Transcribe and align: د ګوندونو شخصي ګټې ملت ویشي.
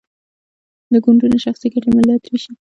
د 0.91 0.93
ګوندونو 1.03 1.37
شخصي 1.45 1.67
ګټې 1.73 1.89
ملت 1.95 2.23
ویشي. 2.27 2.51